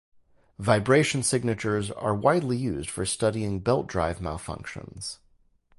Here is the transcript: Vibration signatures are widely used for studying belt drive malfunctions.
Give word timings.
Vibration 0.57 1.21
signatures 1.21 1.91
are 1.91 2.15
widely 2.15 2.57
used 2.57 2.89
for 2.89 3.05
studying 3.05 3.59
belt 3.59 3.85
drive 3.85 4.17
malfunctions. 4.17 5.19